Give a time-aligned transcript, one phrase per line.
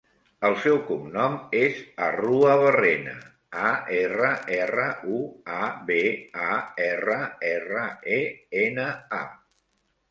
[0.47, 3.13] El seu cognom és Arruabarrena:
[3.67, 4.87] a, erra, erra,
[5.19, 5.21] u,
[5.59, 6.03] a, be,
[6.49, 6.59] a,
[6.91, 7.21] erra,
[7.55, 7.87] erra,
[8.19, 8.21] e,
[8.67, 8.91] ena,
[9.23, 9.25] a.